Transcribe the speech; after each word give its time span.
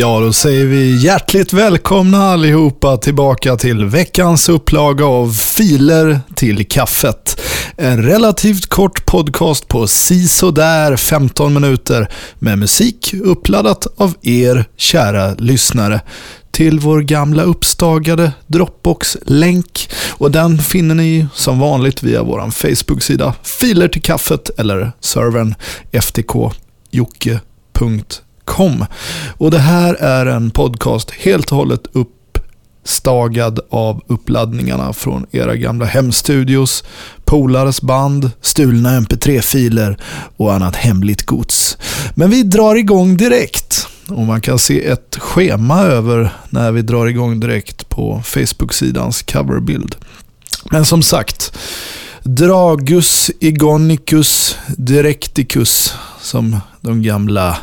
Ja, 0.00 0.20
då 0.20 0.32
säger 0.32 0.64
vi 0.64 0.96
hjärtligt 0.96 1.52
välkomna 1.52 2.18
allihopa 2.18 2.96
tillbaka 2.96 3.56
till 3.56 3.84
veckans 3.84 4.48
upplaga 4.48 5.04
av 5.04 5.32
Filer 5.32 6.20
till 6.34 6.68
kaffet. 6.68 7.40
En 7.76 8.02
relativt 8.02 8.66
kort 8.66 9.06
podcast 9.06 9.68
på 9.68 9.86
sisådär 9.86 10.96
15 10.96 11.54
minuter 11.54 12.08
med 12.38 12.58
musik 12.58 13.14
uppladdat 13.14 13.86
av 13.96 14.14
er 14.22 14.64
kära 14.76 15.34
lyssnare 15.34 16.00
till 16.50 16.80
vår 16.80 17.00
gamla 17.00 17.42
uppstagade 17.42 18.32
Dropbox-länk 18.46 19.90
och 20.10 20.30
den 20.30 20.58
finner 20.58 20.94
ni 20.94 21.26
som 21.34 21.58
vanligt 21.58 22.02
via 22.02 22.22
vår 22.22 22.50
Facebook-sida 22.50 23.34
Filer 23.42 23.88
till 23.88 24.02
kaffet 24.02 24.50
eller 24.58 24.92
servern 25.00 25.54
ftk.jocke.se 25.92 27.38
kom. 28.48 28.84
Och 29.38 29.50
det 29.50 29.58
här 29.58 29.94
är 29.94 30.26
en 30.26 30.50
podcast 30.50 31.10
helt 31.10 31.52
och 31.52 31.56
hållet 31.56 31.82
uppstagad 31.92 33.60
av 33.70 34.02
uppladdningarna 34.06 34.92
från 34.92 35.26
era 35.30 35.56
gamla 35.56 35.86
hemstudios, 35.86 36.84
polares 37.24 37.82
band, 37.82 38.30
stulna 38.40 39.00
mp3-filer 39.00 39.98
och 40.36 40.54
annat 40.54 40.76
hemligt 40.76 41.26
gods. 41.26 41.76
Men 42.14 42.30
vi 42.30 42.42
drar 42.42 42.76
igång 42.76 43.16
direkt. 43.16 43.86
Och 44.08 44.26
man 44.26 44.40
kan 44.40 44.58
se 44.58 44.86
ett 44.86 45.16
schema 45.18 45.82
över 45.82 46.32
när 46.50 46.72
vi 46.72 46.82
drar 46.82 47.06
igång 47.06 47.40
direkt 47.40 47.88
på 47.88 48.22
Facebook-sidans 48.24 49.32
coverbild. 49.32 49.96
Men 50.70 50.84
som 50.84 51.02
sagt, 51.02 51.52
Dragus 52.22 53.30
Igonicus 53.40 54.56
Directicus 54.76 55.94
som 56.28 56.56
de 56.80 57.02
gamla 57.02 57.56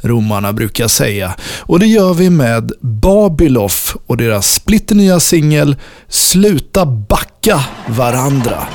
romarna 0.00 0.52
brukar 0.52 0.88
säga. 0.88 1.34
Och 1.60 1.78
det 1.78 1.86
gör 1.86 2.14
vi 2.14 2.30
med 2.30 2.72
Babylof 2.80 3.96
och 4.06 4.16
deras 4.16 4.54
splitternya 4.54 5.20
singel 5.20 5.76
Sluta 6.08 6.86
backa 6.86 7.60
varandra. 7.86 8.66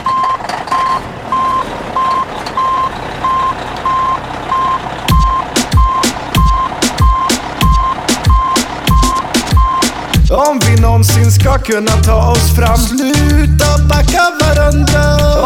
Om 10.33 10.59
vi 10.59 10.81
någonsin 10.81 11.31
ska 11.31 11.57
kunna 11.57 11.91
ta 11.91 12.31
oss 12.31 12.55
fram. 12.55 12.77
Sluta 12.77 13.77
backa 13.89 14.23
varandra. 14.41 15.01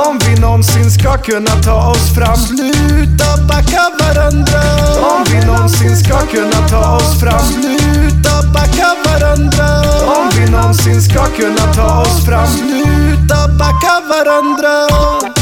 Om 0.08 0.20
vi 0.20 0.42
någonsin 0.42 0.92
ska 0.92 1.18
kunna 1.18 1.52
ta 1.64 1.90
oss 1.90 2.16
fram. 2.16 2.36
Sluta 2.36 3.38
backa 3.48 3.84
varandra. 4.00 4.62
Om 5.12 5.24
vi 5.31 5.46
någonsin 5.46 5.98
ska 5.98 6.18
kunna 6.18 6.68
ta 6.70 6.96
oss 6.96 7.20
fram. 7.20 7.40
Sluta 7.40 8.44
backa 8.53 8.96
varandra. 9.06 9.66
Om 10.18 10.30
vi 10.38 10.52
någonsin 10.52 11.02
ska 11.02 11.25
kunna 11.25 11.74
ta 11.75 12.02
oss 12.02 12.25
fram. 12.25 12.48
Sluta 12.48 13.48
backa 13.48 14.02
varandra 14.09 15.37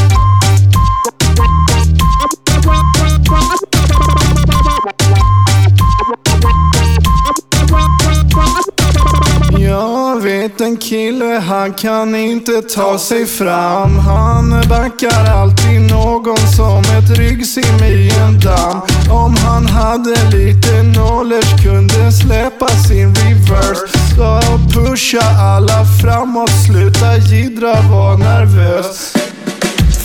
Jag 10.16 10.22
vet 10.22 10.62
en 10.62 10.78
kille, 10.78 11.26
han 11.26 11.74
kan 11.74 12.16
inte 12.16 12.62
ta 12.62 13.00
sig 13.00 13.26
fram. 13.26 14.00
Han 14.00 14.50
backar 14.70 15.26
alltid 15.26 15.92
någon 15.92 16.38
som 16.38 16.80
ett 16.80 17.18
ryggsim 17.18 17.84
i 17.84 18.10
en 18.10 18.40
damm. 18.40 18.82
Om 19.10 19.36
han 19.38 19.66
hade 19.66 20.30
lite 20.32 20.94
knowledge 20.94 21.64
kunde 21.64 22.12
släppa 22.12 22.68
sin 22.68 23.16
reverse. 23.16 23.88
Ska 24.14 24.42
pusha 24.74 25.22
alla 25.40 25.86
framåt, 26.02 26.52
sluta 26.68 27.18
jiddra, 27.18 27.74
var 27.92 28.18
nervös. 28.18 29.14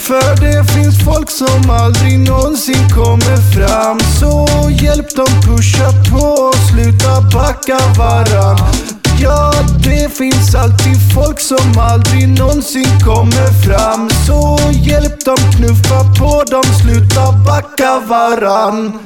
För 0.07 0.41
det 0.41 0.73
finns 0.73 1.05
folk 1.05 1.31
som 1.31 1.71
aldrig 1.71 2.19
någonsin 2.19 2.89
kommer 2.95 3.37
fram. 3.55 3.99
Så 4.21 4.47
hjälp 4.71 5.17
dem 5.17 5.43
pusha 5.47 5.93
på 6.11 6.27
och 6.27 6.55
sluta 6.55 7.21
backa 7.21 7.79
varann. 7.99 9.00
Ja, 9.23 9.53
det 9.85 10.17
finns 10.17 10.55
alltid 10.55 10.97
folk 11.15 11.41
som 11.41 11.79
aldrig 11.79 12.29
någonsin 12.39 13.01
kommer 13.05 13.47
fram. 13.65 14.11
Så 14.27 14.59
hjälp 14.73 15.25
dem 15.25 15.37
knuffa 15.57 16.01
på 16.19 16.45
dem, 16.51 16.63
sluta 16.83 17.33
backa 17.47 18.01
varann 18.09 18.99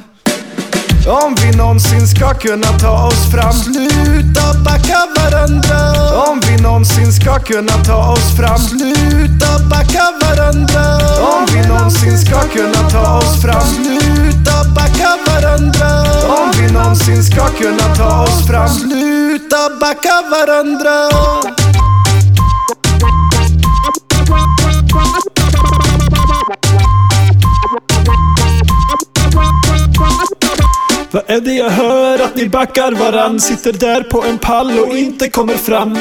om 1.07 1.35
vi 1.35 1.57
någonsin 1.57 2.07
ska 2.07 2.33
kunna 2.33 2.67
ta 2.79 3.07
oss 3.07 3.31
fram. 3.31 3.53
Sluta 3.53 4.53
backa 4.65 4.99
varandra. 5.17 5.79
Om 6.27 6.39
vi 6.39 6.61
någonsin 6.61 7.13
ska 7.13 7.39
kunna 7.39 7.83
ta 7.83 8.11
oss 8.11 8.35
fram. 8.37 8.57
Sluta 8.57 9.59
backa 9.69 10.05
varandra. 10.21 10.83
Om 11.21 11.45
vi 11.53 11.67
någonsin 11.67 12.17
ska 12.17 12.39
kunna 12.39 12.89
ta 12.89 13.17
oss 13.17 13.41
fram. 13.41 13.61
Sluta 13.61 14.63
backa 14.75 15.09
varandra. 15.27 15.89
Om 16.37 16.51
vi 16.59 16.71
någonsin 16.71 17.23
ska 17.23 17.47
kunna 17.47 17.95
ta 17.95 18.23
oss 18.23 18.47
fram. 18.47 18.69
Sluta 18.69 19.69
backa 19.79 20.23
varandra 20.31 21.64
är 31.35 31.41
det 31.41 31.53
jag 31.53 31.69
hör? 31.69 32.19
Att 32.25 32.35
ni 32.35 32.49
backar 32.49 32.91
varann? 32.91 33.39
Sitter 33.39 33.73
där 33.73 34.03
på 34.03 34.23
en 34.29 34.37
pall 34.37 34.79
och 34.79 34.97
inte 34.97 35.29
kommer 35.29 35.53
fram. 35.53 35.97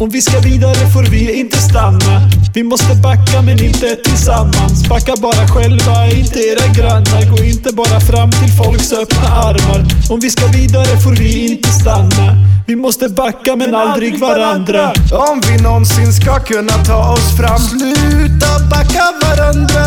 Om 0.00 0.08
vi 0.10 0.20
ska 0.20 0.38
vidare 0.38 0.92
får 0.94 1.10
vi 1.10 1.40
inte 1.40 1.58
stanna. 1.58 2.14
Vi 2.54 2.62
måste 2.62 2.94
backa 3.02 3.42
men 3.42 3.64
inte 3.64 3.96
tillsammans. 3.96 4.88
Backa 4.88 5.14
bara 5.18 5.48
själva, 5.48 6.06
inte 6.06 6.38
era 6.38 6.66
grannar. 6.78 7.36
Gå 7.36 7.44
inte 7.44 7.72
bara 7.72 8.00
fram 8.00 8.30
till 8.30 8.52
folks 8.60 8.92
öppna 8.92 9.28
armar. 9.28 9.80
Om 10.10 10.20
vi 10.20 10.30
ska 10.30 10.46
vidare 10.46 11.00
får 11.04 11.14
vi 11.22 11.52
inte 11.52 11.68
stanna. 11.68 12.26
Vi 12.66 12.76
måste 12.76 13.08
backa 13.08 13.56
men 13.56 13.74
aldrig 13.74 14.20
varandra. 14.20 14.92
Om 15.12 15.40
vi 15.48 15.62
någonsin 15.62 16.12
ska 16.12 16.38
kunna 16.38 16.76
ta 16.90 17.12
oss 17.12 17.36
fram. 17.38 17.58
Sluta 17.58 18.50
backa 18.70 19.04
varandra 19.22 19.77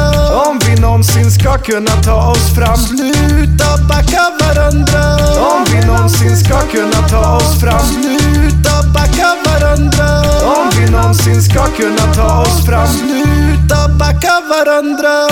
ska 1.41 1.57
kunna 1.57 1.91
ta 2.03 2.31
oss 2.31 2.56
fram. 2.56 2.78
Sluta 2.78 3.78
backa 3.90 4.22
varandra. 4.40 5.02
Om 5.41 5.65
vi 5.71 5.88
någonsin 5.88 6.38
ska 6.38 6.60
kunna 6.60 7.07
ta 7.10 7.36
oss 7.36 7.60
fram. 7.60 7.80
Sluta 7.80 8.83
backa 8.94 9.36
varandra. 9.45 10.21
Om 10.45 10.69
vi 10.77 10.92
någonsin 10.92 11.42
ska 11.42 11.65
kunna 11.65 12.13
ta 12.15 12.42
oss 12.42 12.65
fram. 12.65 12.88
Sluta 12.88 13.88
backa 14.00 14.42
varandra. 14.50 15.31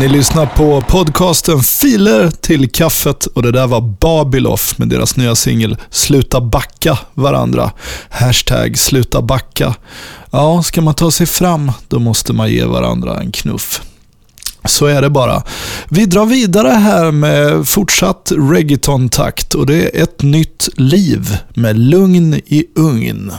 Ni 0.00 0.08
lyssnar 0.08 0.46
på 0.46 0.80
podcasten 0.80 1.60
Filer 1.60 2.30
till 2.30 2.70
kaffet 2.70 3.26
och 3.26 3.42
det 3.42 3.52
där 3.52 3.66
var 3.66 3.80
Babylof 3.80 4.78
med 4.78 4.88
deras 4.88 5.16
nya 5.16 5.34
singel 5.34 5.76
Sluta 5.90 6.40
backa 6.40 6.98
varandra. 7.14 7.72
Hashtag 8.10 8.78
sluta 8.78 9.22
backa. 9.22 9.74
Ja, 10.30 10.62
ska 10.62 10.80
man 10.82 10.94
ta 10.94 11.10
sig 11.10 11.26
fram 11.26 11.72
då 11.88 11.98
måste 11.98 12.32
man 12.32 12.50
ge 12.50 12.64
varandra 12.64 13.20
en 13.20 13.32
knuff. 13.32 13.82
Så 14.64 14.86
är 14.86 15.02
det 15.02 15.10
bara. 15.10 15.42
Vi 15.88 16.06
drar 16.06 16.26
vidare 16.26 16.68
här 16.68 17.10
med 17.10 17.68
fortsatt 17.68 18.32
reggaeton-takt 18.36 19.54
och 19.54 19.66
det 19.66 19.98
är 19.98 20.02
ett 20.02 20.22
nytt 20.22 20.68
liv 20.76 21.36
med 21.54 21.78
lugn 21.78 22.34
i 22.34 22.64
ugn. 22.74 23.32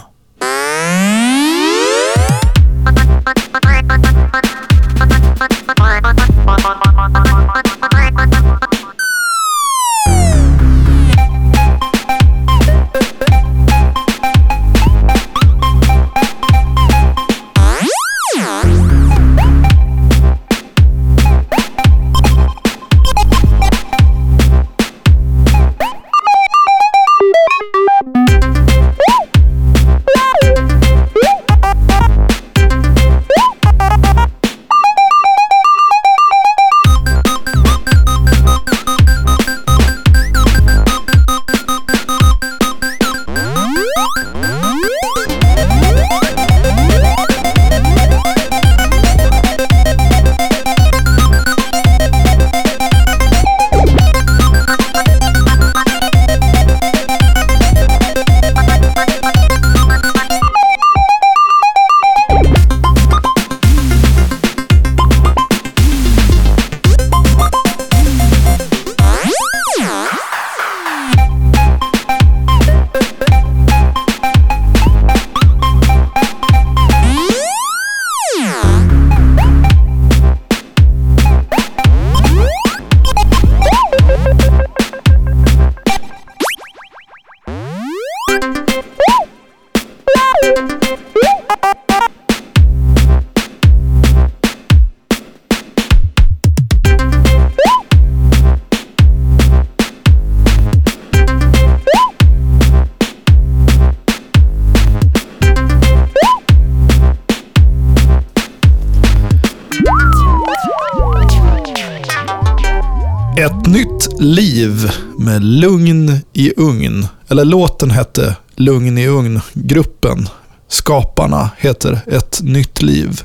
Lugn 115.39 116.19
i 116.33 116.53
ugn. 116.57 117.07
Eller 117.29 117.45
låten 117.45 117.91
hette 117.91 118.35
Lugn 118.55 118.97
i 118.97 119.07
ugn. 119.07 119.41
Gruppen, 119.53 120.29
skaparna, 120.67 121.49
heter 121.57 121.99
Ett 122.07 122.39
nytt 122.43 122.81
liv. 122.81 123.23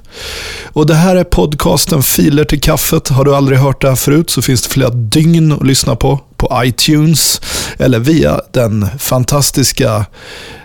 Och 0.64 0.86
Det 0.86 0.94
här 0.94 1.16
är 1.16 1.24
podcasten 1.24 2.02
Filer 2.02 2.44
till 2.44 2.60
kaffet. 2.60 3.08
Har 3.08 3.24
du 3.24 3.34
aldrig 3.34 3.58
hört 3.58 3.80
det 3.80 3.88
här 3.88 3.96
förut 3.96 4.30
så 4.30 4.42
finns 4.42 4.62
det 4.62 4.68
flera 4.68 4.90
dygn 4.90 5.52
att 5.52 5.66
lyssna 5.66 5.96
på. 5.96 6.20
På 6.36 6.62
iTunes 6.64 7.40
eller 7.78 7.98
via 7.98 8.40
den 8.52 8.86
fantastiska 8.98 10.06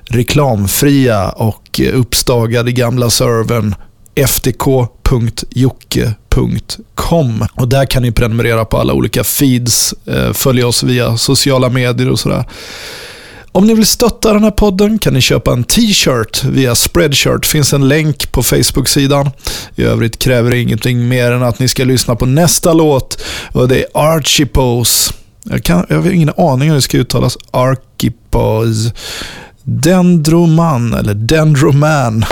reklamfria 0.06 1.30
och 1.30 1.82
uppstagade 1.94 2.72
gamla 2.72 3.10
servern 3.10 3.76
ftk.jocke.com. 4.16 6.27
Och 7.56 7.68
där 7.68 7.86
kan 7.86 8.02
ni 8.02 8.12
prenumerera 8.12 8.66
på 8.66 8.78
alla 8.78 8.94
olika 8.94 9.24
feeds, 9.24 9.94
eh, 10.06 10.34
följa 10.34 10.68
oss 10.68 10.84
via 10.84 11.18
sociala 11.18 11.70
medier 11.70 12.10
och 12.10 12.20
sådär. 12.20 12.46
Om 13.52 13.68
ni 13.68 13.74
vill 13.74 13.86
stötta 13.86 14.34
den 14.34 14.44
här 14.44 14.52
podden 14.52 15.00
kan 15.00 15.14
ni 15.14 15.22
köpa 15.22 15.54
en 15.54 15.64
t-shirt 15.64 16.44
via 16.44 16.76
Spreadshirt. 16.76 17.42
Det 17.42 17.48
finns 17.48 17.74
en 17.74 17.88
länk 17.88 18.32
på 18.32 18.44
Facebook-sidan. 18.44 19.30
I 19.76 19.84
övrigt 19.84 20.20
kräver 20.20 20.52
det 20.52 20.58
ingenting 20.58 21.08
mer 21.08 21.32
än 21.32 21.44
att 21.44 21.60
ni 21.60 21.68
ska 21.68 21.84
lyssna 21.84 22.16
på 22.16 22.26
nästa 22.26 22.74
låt. 22.74 23.24
Och 23.52 23.68
det 23.68 23.80
är 23.80 23.86
Archipose. 23.94 25.14
Jag, 25.44 25.64
kan, 25.64 25.86
jag 25.90 26.02
har 26.02 26.12
ingen 26.12 26.32
aning 26.38 26.70
hur 26.70 26.76
det 26.76 26.82
ska 26.82 26.98
uttalas. 26.98 27.38
Archipose. 27.52 28.94
Dendroman, 29.64 30.94
eller 30.94 31.14
Dendroman. 31.14 32.26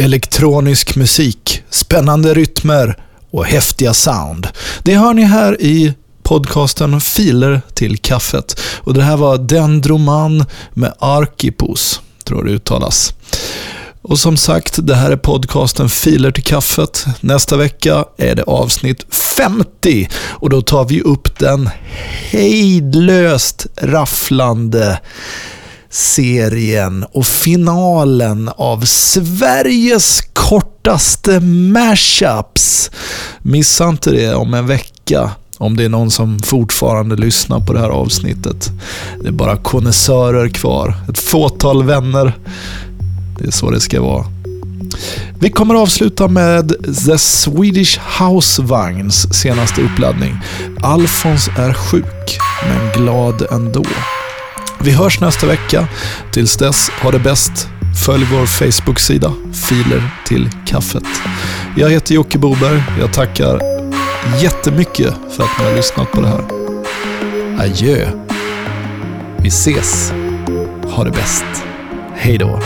Elektronisk 0.00 0.96
musik, 0.96 1.62
spännande 1.70 2.34
rytmer 2.34 2.96
och 3.30 3.44
häftiga 3.44 3.94
sound. 3.94 4.48
Det 4.82 4.94
hör 4.94 5.14
ni 5.14 5.22
här 5.22 5.62
i 5.62 5.94
podcasten 6.22 7.00
Filer 7.00 7.60
till 7.74 7.98
kaffet. 7.98 8.60
Och 8.60 8.94
det 8.94 9.02
här 9.02 9.16
var 9.16 9.38
Dendroman 9.38 10.44
med 10.74 10.94
Arkipos, 10.98 12.00
tror 12.24 12.44
det 12.44 12.50
uttalas. 12.50 13.14
Och 14.02 14.18
som 14.18 14.36
sagt, 14.36 14.86
det 14.86 14.94
här 14.94 15.10
är 15.10 15.16
podcasten 15.16 15.88
Filer 15.88 16.30
till 16.30 16.44
kaffet. 16.44 17.06
Nästa 17.20 17.56
vecka 17.56 18.04
är 18.16 18.34
det 18.34 18.42
avsnitt 18.42 19.14
50 19.36 20.08
och 20.16 20.50
då 20.50 20.62
tar 20.62 20.84
vi 20.84 21.00
upp 21.00 21.38
den 21.38 21.70
hejdlöst 22.30 23.66
rafflande 23.76 25.00
serien 25.90 27.04
och 27.12 27.26
finalen 27.26 28.50
av 28.56 28.84
Sveriges 28.84 30.20
kortaste 30.32 31.40
mashups. 31.40 32.90
Missa 33.42 33.88
inte 33.88 34.10
det 34.10 34.34
om 34.34 34.54
en 34.54 34.66
vecka. 34.66 35.30
Om 35.58 35.76
det 35.76 35.84
är 35.84 35.88
någon 35.88 36.10
som 36.10 36.38
fortfarande 36.38 37.16
lyssnar 37.16 37.60
på 37.60 37.72
det 37.72 37.80
här 37.80 37.90
avsnittet. 37.90 38.70
Det 39.22 39.28
är 39.28 39.32
bara 39.32 39.56
konnässörer 39.56 40.48
kvar. 40.48 40.94
Ett 41.08 41.18
fåtal 41.18 41.84
vänner. 41.84 42.32
Det 43.38 43.46
är 43.46 43.50
så 43.50 43.70
det 43.70 43.80
ska 43.80 44.02
vara. 44.02 44.26
Vi 45.40 45.50
kommer 45.50 45.74
att 45.74 45.80
avsluta 45.80 46.28
med 46.28 46.68
The 47.06 47.18
Swedish 47.18 48.00
Housevagns 48.18 49.34
senaste 49.34 49.82
uppladdning. 49.82 50.36
Alfons 50.82 51.48
är 51.58 51.72
sjuk, 51.72 52.38
men 52.68 53.04
glad 53.04 53.46
ändå. 53.50 53.84
Vi 54.80 54.90
hörs 54.90 55.20
nästa 55.20 55.46
vecka. 55.46 55.88
Tills 56.32 56.56
dess, 56.56 56.90
ha 57.02 57.10
det 57.10 57.18
bäst. 57.18 57.68
Följ 58.06 58.24
vår 58.32 58.46
Facebook-sida, 58.46 59.32
Filer 59.68 60.10
till 60.26 60.50
kaffet. 60.66 61.06
Jag 61.76 61.90
heter 61.90 62.14
Jocke 62.14 62.38
Boberg. 62.38 62.82
Jag 63.00 63.12
tackar 63.12 63.60
jättemycket 64.42 65.14
för 65.36 65.44
att 65.44 65.58
ni 65.58 65.64
har 65.64 65.76
lyssnat 65.76 66.12
på 66.12 66.20
det 66.20 66.28
här. 66.28 66.44
Adjö. 67.58 68.10
Vi 69.38 69.48
ses. 69.48 70.12
Ha 70.82 71.04
det 71.04 71.10
bäst. 71.10 71.44
Hej 72.16 72.38
då. 72.38 72.60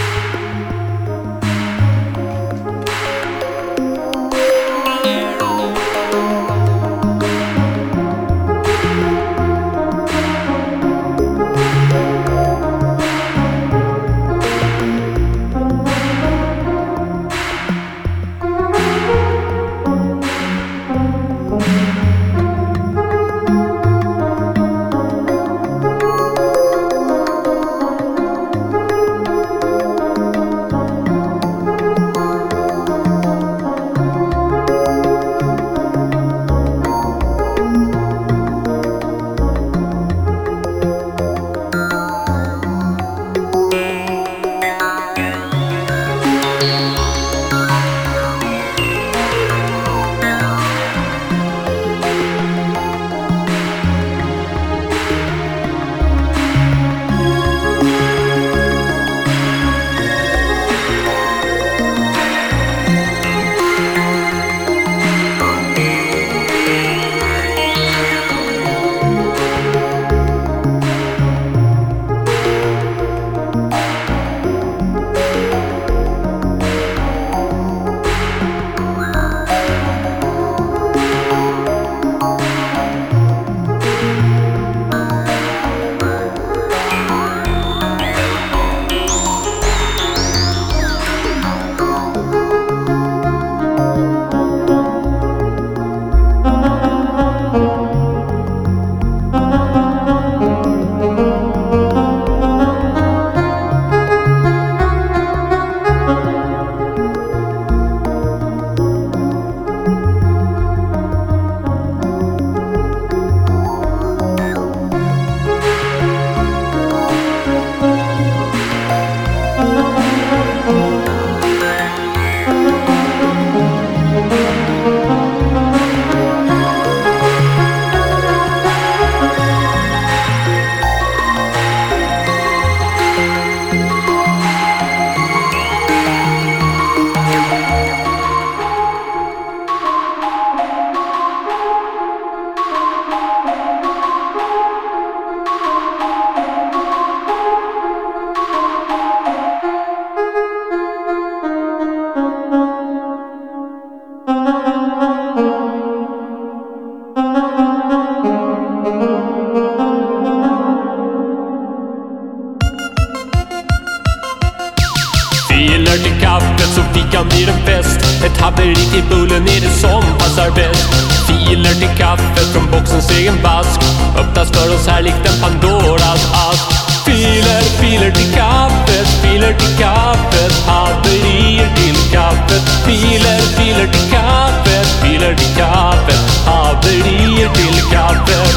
boxens 172.83 173.11
egen 173.11 173.43
vask 173.43 173.81
öppnas 174.19 174.51
för 174.51 174.75
oss 174.75 174.87
här 174.87 175.03
likt 175.03 175.27
en 175.27 175.41
Pandoras 175.41 176.33
ask. 176.49 176.65
Filer, 177.05 177.63
filer 177.81 178.11
till 178.11 178.35
kaffet, 178.35 179.09
filer 179.23 179.55
till 179.59 179.77
kaffet, 179.79 180.53
haverier 180.67 181.71
till 181.77 182.13
kaffet. 182.13 182.63
Filer, 182.87 183.41
filer 183.57 183.87
till 183.87 184.11
kaffet, 184.11 184.87
filer 185.03 185.35
till 185.35 185.57
kaffet, 185.57 186.47
haverier 186.47 187.49
till 187.55 187.91
kaffet. 187.93 188.52